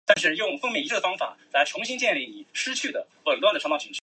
[0.01, 0.01] 米斯特尔高是德国巴伐利亚州的一
[2.43, 3.05] 个市镇。